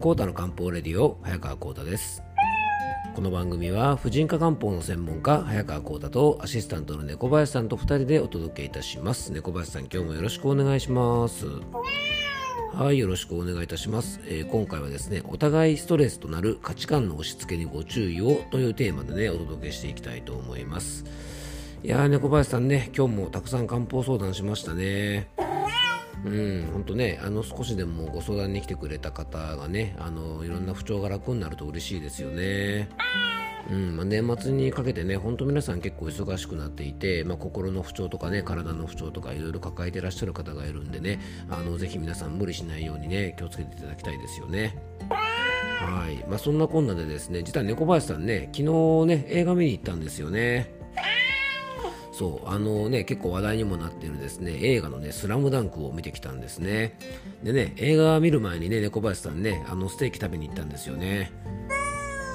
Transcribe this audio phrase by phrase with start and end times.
[0.00, 2.22] コータの漢方レディオ早川コータです。
[3.14, 9.30] この番組は婦人科漢方の専門家早川コータとアシスタントの猫林さんと2人でお届けいたします。
[9.30, 11.44] 猫林さん今日もよろしくお願いします。
[12.72, 21.04] はいよろしくお願いいたします、えー、今回はですねお互いストレスとなる価値観の押し付けにご注意をというテーマでねお届けしていきたいと思います。
[21.84, 25.28] いやー猫林さんね今日もたくさん漢方相談しましたね。
[26.24, 32.88] うん、本当ね、あの少しでもご相談に来てくれた方がね、あのいろんな不調が楽になると嬉しいですよね。
[33.70, 44.76] うんまあ、年末にかけてね、本当皆さん結構忙しくなっていて、まあ、心の不調とかね、体の不調とかいろいろ抱えてらっしゃる方がいるんでね、あのぜひ皆さん無理しないようにね、気をつけていただきたいですよね。
[45.08, 50.79] はいまあ、そんなこんなでですね、実は猫林さんね、昨日ね、映画見に行ったんですよね。
[52.20, 56.98] そうあのね結構話題にもなっているですね映画のね「スラムダンクを見てきたんですね。
[57.42, 61.32] でね映画見る前にね猫林さんねあのステーキ食べに行ったんですよね。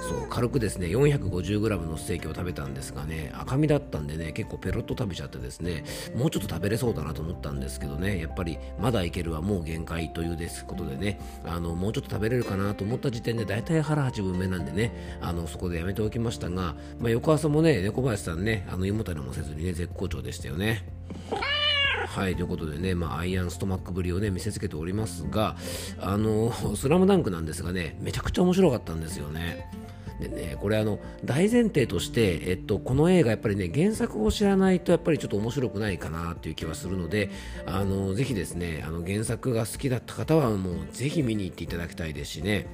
[0.07, 5.83] そう軽くですね 450g のステーキを食べたんですがね赤身だったんでね結構ペロッと食べちゃってですね
[6.15, 20.85] もうちょっと食べれそうだなと思ったんですけどねやっぱりまだいけるはもう限界というですことでねあのもうちょっと食べれるかなと思った時点で大体腹八分目なんでねあのそこでやめておきましたが、まあ、翌朝もね猫林さんねあの胃もたれもせずにね絶好調でしたよね。
[22.15, 25.57] はい、ということでね、まあ、アイアンストマックぶりをね、見せつけておりますが、
[25.99, 29.69] あの、スラムダンクなんですがね、めちゃくちゃ面白かったんですよね。
[30.19, 37.29] でね、これあの大前提として、えっと、この映画やっぱりね原作を知らないとやっぱりちょっと面白くないかなっていう気はするので
[37.65, 42.67] あのぜひですねあの原作が好きだった方はもうぜひ見に行っていただきたいですしね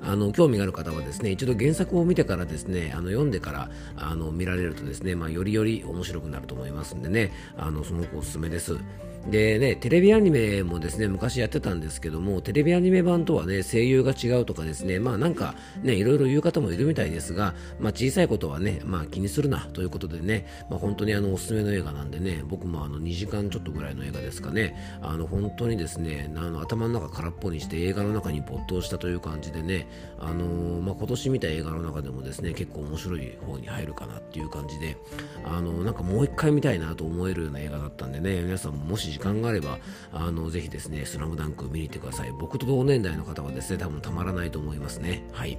[0.00, 8.78] あの興味がある方はですね一度原作を見てからですねあの読んでからあの見られるとですね、まあ、よりより面白くなると思いますんでねあのすごくおすすめです。
[9.26, 34.96] でね、テレビアニメもですね、昔やってたんですけども、テレビアニメ版とはね、声優が違うとかですね、まあなんかね、いろいろ言う方もいるみたいですが、まあ小さいことはね、まあ気にするなということでね、まあ本当にあの、おすすめの映画なんでね、僕もあの、2時間ちょっとぐらいの映画ですかね、あの、本当にですね、あの、頭の中空っぽにして映画の中に没頭したという感じでね、あのー、まあ今年見た映画の中でもですね、結構面白い方に入るかなっていう感じで、
[35.44, 39.78] あの、なんかもう一回見たいなと思えるような映画だったんでね、皆さんももし時間があれば、
[40.12, 42.32] あのぜひですね、スラムダンク見に行ってください。
[42.38, 45.24] 僕と同年代の方はですね、多分たまらないと思いますね。
[45.32, 45.58] はい。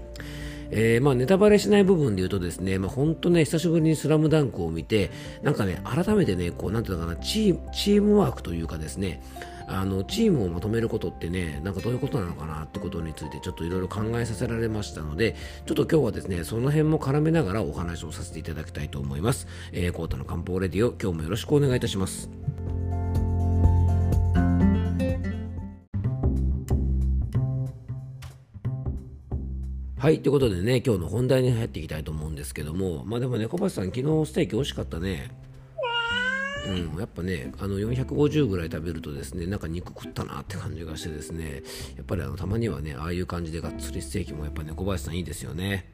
[0.72, 5.10] えー、まあ、ネタバレしない部分で言うとですね、まあ、本当ね、久しぶりにスラムダンクを見て、
[5.42, 9.22] なんかね、改めてね、こう、なんていうのかな、チーチームワークというかですね、
[9.72, 15.36] あのチームをまとめることってね、なんかどういうことなのかなってことについてちょっといろいろ考えさせられましたので、
[15.68, 19.48] ちょっと今日はですね、その辺も絡めながらお話をさせていただきたいと思います。
[19.72, 22.30] えー、コータの漢方レディオ、今日もよろしくお願いいたします。
[30.00, 35.30] はい、ということでね、今日の本題に入っていきたいと思うんですけども、まあでもね、小橋さん、昨日ステーキ美味しかったね。
[36.70, 41.64] うん、やっぱね、あの450ぐらい食べるとですね、なんか肉食ったなって感じがしてですね、
[41.98, 45.92] やっぱりあのたまにはね、ああいう感じでがっつりステーキもやっぱね、小林さんいいですよね。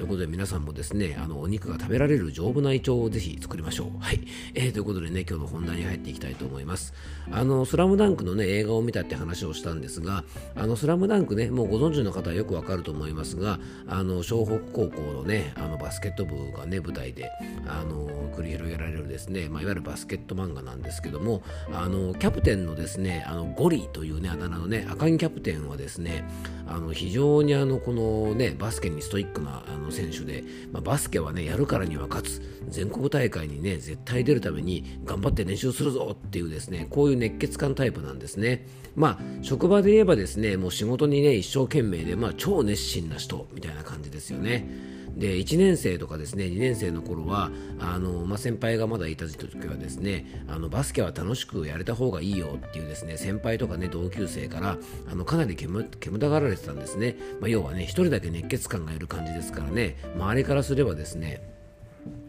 [0.00, 4.02] ということで皆さんもですね、あのお肉が食べられる丈夫な胃腸をぜひ作りましょう。
[4.02, 4.20] はい。
[4.54, 6.94] えー、ということでね、今日の本題に入っていきたいと思います。
[7.30, 10.24] あの、スラムダンクのね、映画を見たって話をしたんですが、
[10.56, 17.30] あの、スラムダンクね、もうご存知の方はよくわかると思いますが、あの、湘北高校のね、あの、バスケット部がね、舞台で、
[17.66, 21.42] あの、繰り広げられるですね、まあ、いわゆるバスケット漫画なんですけども、
[21.74, 26.24] あの、キャプテンのですね、あの、ゴリというね、あだ名のね、赤木キャプテンはですね、
[26.66, 32.60] あの、非常にあの、このね、バスケにストイックなあの選手で、まあ、バスケはねやるからには勝つ。
[32.68, 38.66] 全国大会にね絶対出るために頑張って練習するぞっていうですねこういう熱血感タイプなんですね。
[38.94, 44.89] まあ職場で言えばですねもう仕事にね一生懸命でまあ超熱心な人みたいな感じですよね。
[45.16, 54.78] で1年生とかですね2年生の頃はあの、まあ、先輩がまだいた時はですねあのバスケは楽しくやれた方がいいよっていうですね先輩とかね同級生から
[55.10, 55.84] あのかなり煙
[56.18, 61.42] たがられてたんですね、まあ、要はね1人だけ熱血感がいる感じですからね周りからすればですね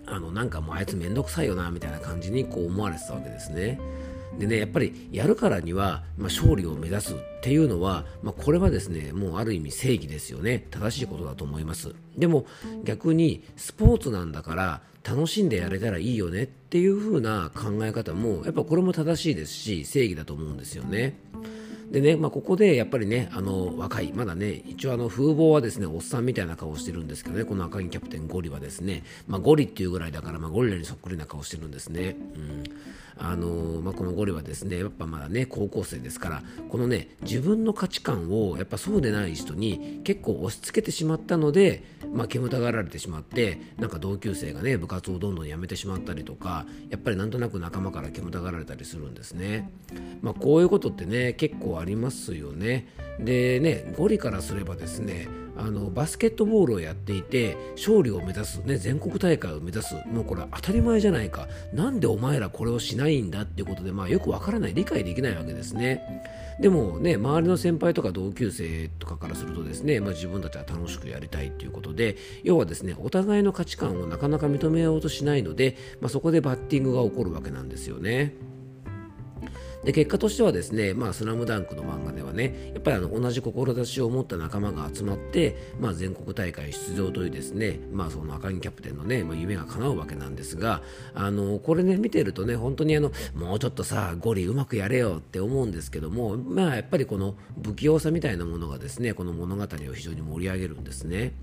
[0.06, 3.80] あのなんかもうあいつめんどくさいよなみたいな感じにこう思われてたわけですね。
[4.40, 10.68] でね、やっぱりやるからには、まあ、勝利を目指すっていうのは、まあ、これはですね、もうある意味正義ですよね。
[10.72, 11.94] 正しいことだと思います。
[12.18, 12.46] でも
[12.84, 21.18] 逆にスポーツなんだから楽しんでやれたらいいよねっていう風な考え方も、やっぱこれも正しいですし、正義だと思うんですよね。
[21.92, 32.16] でね、まあ、ここでやっぱりね、あの若い、まだね、一応あの風貌はですね、おっさんみたいな顔してるんですけどね、この赤木キャプテンゴリはですね、まあ、ゴリっていうぐらいだから、まあ、ゴリラにそっくりな顔してるんですね。
[32.36, 32.64] うん
[33.18, 49.70] あのまあ、このゴリはですねやっぱまだね高校生ですからこのね自分の価値観をやっぱそうでない人に結構押し付けてしまったので、まあ、煙たがられてしまってなんか同級生がね部活をどんどんやめてしまったりとかやっぱりなんとなく仲間から煙たがられたりするんですね、
[50.22, 52.88] まあ、こういうことってね結構ありますよね。
[53.20, 66.02] でねゴリからすればですねあのバスケットボールをやっていて勝利を目指す、ね、全国大会を目指すもうこれ当たり前じゃないかなんでお前らこれをしないんだっていうことで、まあ、よくわからない理解できないわけですね
[66.60, 78.36] でもね周りの先輩とか同級生とかからするとですね、まあ、自分たちは楽しくやりたいということで要はですねお互いの価値観をなかなか認めようとしないので、まあ、そこでバッティングが起こるわけなんですよね。
[79.84, 90.82] で結果としてはですね、まあ、スラムダンクの漫画ではね、やっぱりあの同じ志を持った仲間が集まって、まあ、全国大会出場というですね、まあ、その赤木キャプテンのね、まあ、夢が叶うわけなんですが、
[91.16, 101.34] あのこれね、見てるとね、本当にあのもうちょっとさ、ゴリうまくやれよって思うんですけども、まあ、やっぱりこの不器用さみたいなものがですね、この物語を非常に盛り上げるんですね。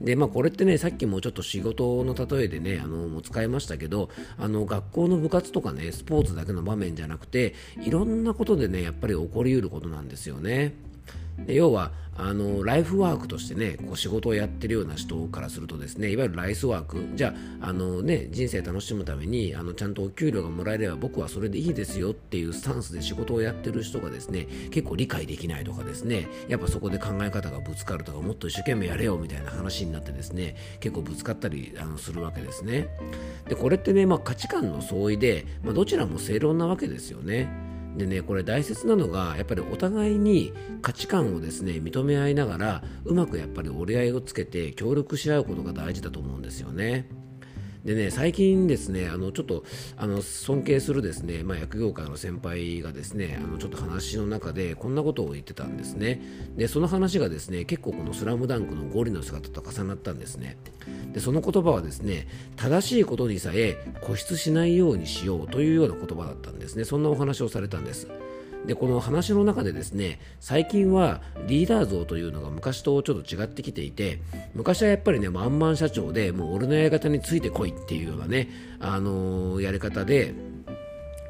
[0.00, 10.74] でまあ、これってねさっきもちょっと仕事の例えでねあのも使いましたけどあの学校の部活とかねスポーツだけの場面じゃなくていろんなことでねやっぱり起こりうることなんですよね。
[11.38, 17.04] で要はあのライフワークとしてねこう仕事をやってるような人からするとですねいわゆるライスワーク。
[17.14, 32.88] じゃああの、ね、人生楽しむためにあのちゃんとお給料がもらえれば僕はそれでいいですよっていうスタンスで仕事をやってる人がですね結構理解できないとかですねやっぱそこで考え方がぶつかるとかもっと一生懸命やれよみたいな話になってですね結構ぶつかったりあのするわけですね。
[33.48, 37.73] でこれってね、まあ、価値観の相違で、まあ、どちらも正論なわけですよね。
[37.96, 40.52] でねこれ大切なのがやっぱりお互いに
[40.82, 47.08] 価値観をですね認め合いながらうまくやっぱり折り合いをつけて協力し合うことが大事だと思うんですよね。
[47.84, 49.62] でね、最近ですね、あのちょっと
[49.98, 56.22] あの尊敬するですね、まあ、薬業界の先輩がですね、あのちょっと話の中でこんなことを言ってたんですね。
[56.56, 60.56] で、その話がですね、結構このスラムダンクのゴリの姿と重なったんですね。
[61.12, 62.26] で、その言葉はですね、
[62.56, 66.84] 正しいことにさえ固執しないようにしようというような言葉だったんですね。
[66.84, 68.08] そんなお話をされたんです。
[68.66, 74.20] でこの話の中でですね最近はリーダー像というのが昔とちょっと違ってきていて
[74.54, 78.48] 昔はやっぱりねワンマン社長でもう俺のやり方についてこいっていうようなね、
[78.80, 80.34] あのー、やり方で、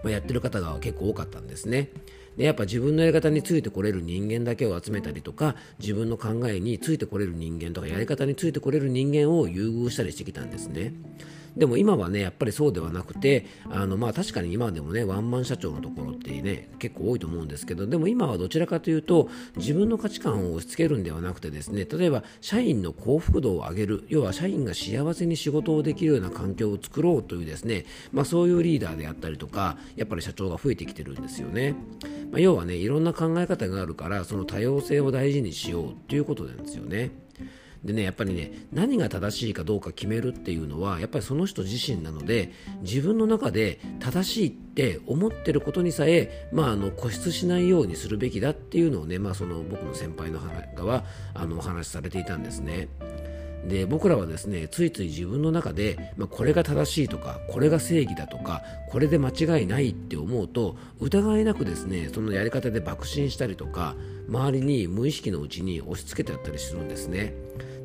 [0.02, 1.90] まあ、やってる方が結構多かったんですね。
[2.36, 10.94] でやっぱ自分のやり方についてこれる人間だけを集めたりとか自分の考えについてこれる人間とかやり方についてこれる人間を優遇したりしてきたんですね。
[11.56, 31.74] でも今はねやっぱりそうではなくてあのまあ確かに今でもねワンマン社長のところってね結構多いと思うんですけどでも今はどちらかというと自分の価値観を押し付けるんではなくてですね例えば社員の幸福度を上げる要は社員が幸せに仕事をできるような環境を作ろうというですね、まあ、そういうリーダーであったりとかやっぱり社長が増えてきてるんですよね、
[32.30, 37.23] まあ、要はねいろんな考え方があるからその多様性を大事にしようということなんですよね。
[37.84, 50.40] でねやっぱりね何が正しいかどうか決めるっていうのはやっぱりその人自身なので自分の中で正しいって思ってることにさえ、まあ、あの固執しないようにするべきだっていうのをね、まあ、その僕の先輩の
[50.74, 51.04] 側
[51.34, 52.88] あのお話しされていたんですね。
[53.68, 63.94] で僕らはですねついつい自分の中で、まあ、これが正しいとかこれが正義だとかこれで間違いないって思うと疑いなくですねそのやり方で爆心したりとか
[64.28, 67.34] 周りに無意識のうちに押し付けてやったりするんですね。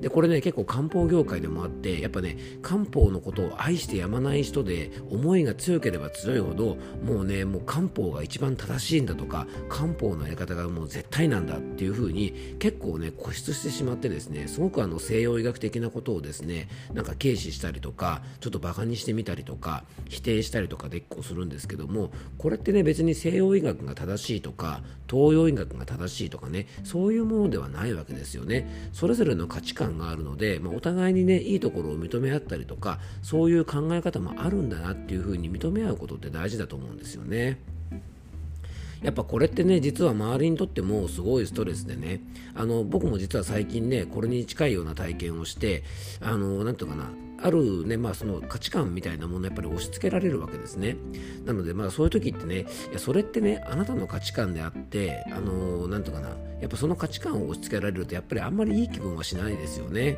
[0.01, 37.59] でこれね結構漢方業界でもあってやっぱね漢方のことを愛してやまない人で思いが強ければ強いほどもうねもう漢方が一番正しいんだとか漢方のやり方がもう絶対なんだっていう風に結構ね固執してしまってですねすごくあの西洋医学的なことをですねなんか軽視したりとかちょっとバカにしてみたりとか否定したりとかでっこするんですけどもこれってね別に西洋医学が正しいとか東洋医学が正しいとかねそういうものではないわけですよねそれぞれの価値観があるので、まあ、お互いにねいいところを認め合ったりとかそういう考え方もあるんだなっていうふうに認め合うことって大事だと思うんですよね。
[39.01, 42.19] やっぱこれってね実は周りにとってもすごいストレスでね
[42.53, 45.83] あの僕も実は最近ねこれに近いような体験をして
[46.19, 47.05] あのなんていうかな
[47.41, 50.98] あるね、まあ、その価値観みたいなものやっぱり押し付けられるわけですね。
[51.46, 56.29] なので、まあ、そういう時ってね、いやそれってね、あなたの価値観であって、あのー、なんとかな、
[56.62, 60.17] やっぱその価値観を押し付けられると、やっぱりあんまりいい気分はしないですよね。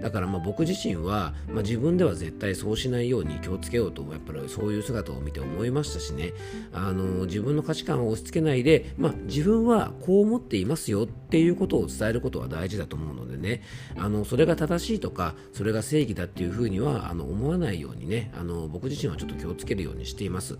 [0.00, 6.32] だからまあ僕自身は、まあ、自分では絶対そうしないように気をつけようと、やっぱりそういう姿を見て思いましたしね、
[6.72, 13.62] あのー、自分の価値観を押し付けないで、まあ、自分はこう思っていますよっていうことを伝えることは大事だと思うのでね、
[13.96, 20.58] あのそれが正しいとか、それが正義だっていうふうふうにはあの思わないようにねあの僕自身はちょっと気をつけるようにしています。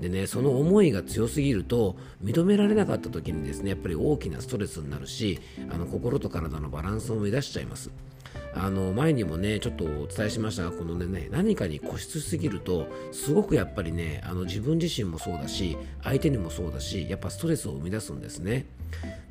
[0.00, 7.90] でねその思いが強すぎると認められなかった時にですねやっぱり大きなストレスになるしあの心と体のバランスを乱しちゃいます
[8.54, 18.66] あの前にもねちょっとお伝えしましたがこのね何かに固執しすぎるとすごくやっぱりねあの自分自身もそうだし相手にもそうだしやっぱストレスを生み出すんですね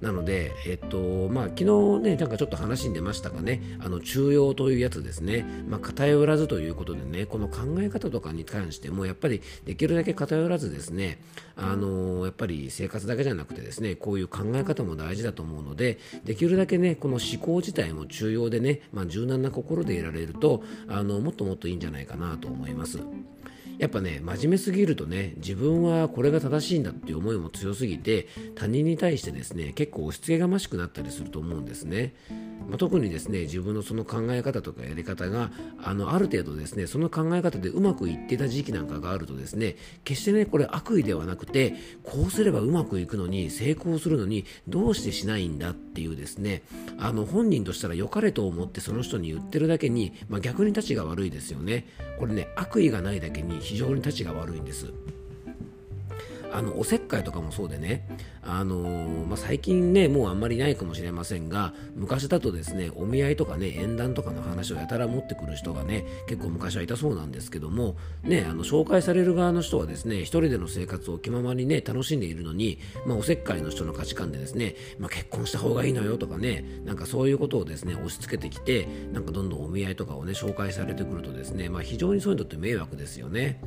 [0.01, 11.19] なので、えっとまあ、昨日ね、なんかちょっと話に出ましたがね、あの中庸というやつですね、まあ、偏らずということでね、この考え方とかに関しても、やっぱりできるだけ偏らずですね、
[11.55, 22.99] あのやっぱり生活だけじゃなくてですね、こういう考え方も大事だと思うので、できるだけね、この思考自体も中庸でね、まあ、柔軟な心でいられると、あのもっともっといいんじゃないかなと思います。
[23.77, 32.13] やっぱね真面目すぎるとね自分はこれが正しいんだっていう思いも強すぎて他人に対してですね結構押し付けがましくなったりすると思うんですね、
[32.69, 35.51] まあ、特にですね自分のその考え方とかやり方が
[35.83, 46.63] あのある程度ですねその考え方でうまくいってた時期なんかがあるとですね決してねこれ悪意ではなくてこうすればうまくいくのに成功するのにどうしてしないんだっていうですね
[46.97, 51.85] あの本人としたら良かれと思ってその人に言ってるだけに、まあ、逆に立ちが悪いですよね。
[52.19, 54.93] これね悪意がないだけに非常にたちが悪いんです。
[56.55, 58.07] あのおせっかいとかもそうでね、
[58.41, 83.59] あのー、まあ、最近ねもうあんまりないかもしれませんが昔だとですねお見合いとかね縁談とかの話をやたら持ってくる人がね結構昔はいたそうなんですけどもねあの紹介される側の人はですね一人での生活を気ままにね楽しんでいるのに、まあ、おせっかいの人の価値観でですね、まあ、結婚した方がいいのよとかねなんかそういうことをですね押し付けてきてなんかどんどんお見合いとかをね紹介されてくるとですね、ま、非常にそういうのって迷惑ですよね。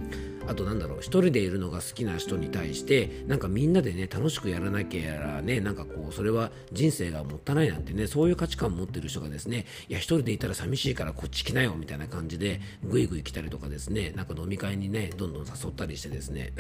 [0.49, 16.53] あとなんだろう一人でいるのが好きな人に対してなんかみんなでね楽しくやらなきゃやらねなんかこうそれは人生がもったいないなんてねそういう価値観を持ってる人がですねいや1人でいたら寂しいからこっち来なよみたいな感じでぐいぐい来たりとかですねなんか飲み会にねどんどん誘ったりしてですね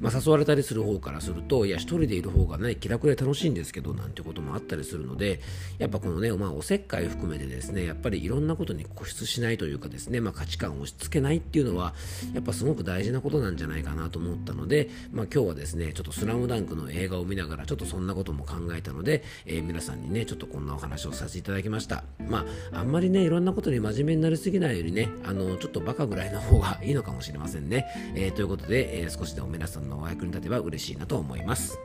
[0.00, 5.40] まあ、誘われたりする方からすると、いや、一人でいる方がね、気楽で楽しいんですけど、なんてこともあったりするので、
[5.78, 11.94] やっぱこのね、まあ、おせっかい含めてですね、やっぱりいろんなことに固執しないというかですね、まあ、価値観を押し付けないっていうのは、
[12.34, 22.04] やっぱすごく大事なことなんじゃないかなと思ったので、まあ、今日はですね、ちょっとスラムダンクの映画を見ながら、ちょっとそんなことも考えたので、えー、皆さんにね、ちょっとこんなお話をさせていただきました。
[22.28, 27.86] まあ、あんまりね、いろんなことに真面目になりすぎないよりね、あの、ちょっとバカぐらいの方がいいのかもしれませんね。
[28.14, 31.78] えー、ということで、えー、少しでも皆さんのお役に立てば嬉しいなと思います。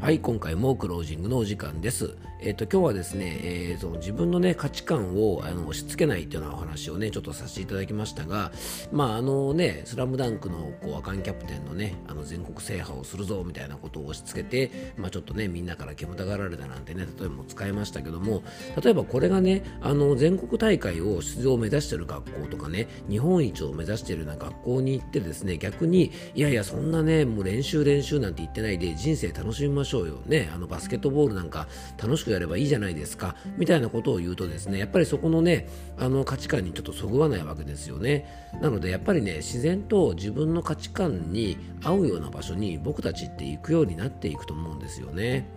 [0.00, 2.16] はい、今回もクロージングのお時間です。
[2.40, 8.50] えっ、ー、と、今日はですね、えー、その自分のね、価値観をあの押し付けないっていうようなお話をね、ちょっとさせていただきましたが、
[8.92, 18.42] まあ、あのね、スラムダンクのこう、アカンキャプテンのね、あの全国制覇をするぞみたいなことを押し付けて、まあ、ちょっとね、みんなから煙たがられたなんてね、例えばも使いましたけども、
[18.82, 30.20] 例えばこれがね、あの、全国大会を出場を目指してる学校とかね、日本一を目指しているような学校に行ってですね、逆に、いやいや、そんなね、もう練習練習なんて言ってないで、人生楽しみましょうよ。
[30.26, 31.68] ね、あの、バスケットボールなんか
[32.02, 33.36] 楽しくやればいいじゃないですか。
[33.56, 38.26] みたいなことを言うとですねやっぱりそこのねあの価値観にちょっとそぐわないわけですよね
[38.60, 45.48] なのでやっぱりね自然と自分の価値観に合うような場所に僕たちって行くようになっていくと思うんですよね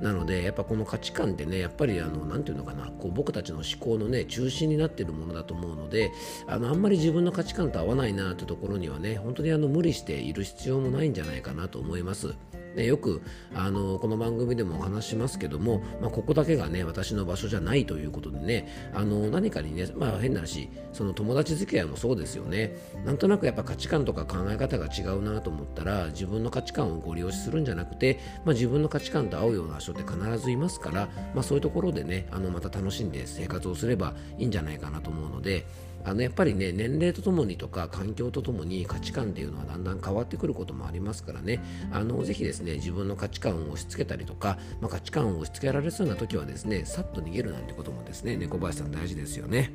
[0.00, 6.10] なのでやっぱこの価値観ってねやっぱりあの何て言うのかなこう僕たちの思考のね中心になっているものだと思うので
[6.46, 12.34] あのあんまり自分の価値観と合わないなってところにはね本当にあの無理している必要もないんじゃないかなと思います。
[12.74, 13.22] ね、よく
[13.54, 22.76] あのこの番組でもお話しますけども、まあ、ここだけがね私の場所じゃないということでねあの何かにね、まあ、変な話その友達付き合いもそうですよね。
[23.04, 35.66] なんとなくやっぱ価値観とか考え方が違うなと思ったら自分の価値観をご利用するんじゃなくて、まあ、自分の価値観と合うような人って必ずいますから、まあ、そういうところでねあのまた楽しんで生活をすればいいんじゃないかなと思うので
[36.04, 41.60] あのやっぱりね年齢とともにとか環境とともに価値観っていうのはだんだん変わってくることもありますからね
[41.92, 49.72] あのぜひですね自分の価値観を押し付けたりとか、まあ、価値観を押し付けられそうな時はですねさっと逃げるなんてこともですね猫林さん大事ですよね。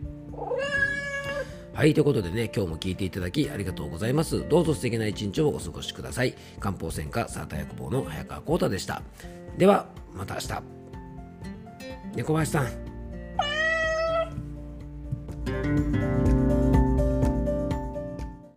[1.78, 4.50] はい、ということでね、今日も聞いていただきありがとうございます。
[4.50, 6.34] どうぞ素敵な一日をお過ごしください。
[6.60, 9.04] 漢方専科サーター房の早川幸太でした。
[9.60, 10.64] では、また明日。
[12.16, 12.68] 猫林さん。